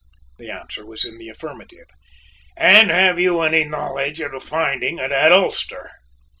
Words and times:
The 0.39 0.49
answer 0.49 0.83
was 0.83 1.05
in 1.05 1.19
the 1.19 1.29
affirmative. 1.29 1.85
"And 2.57 2.89
have 2.89 3.19
you 3.19 3.39
any 3.41 3.65
knowledge 3.65 4.19
of 4.21 4.31
the 4.31 4.39
finding 4.39 4.99
of 4.99 5.11
that 5.11 5.31
ulster?" 5.31 5.91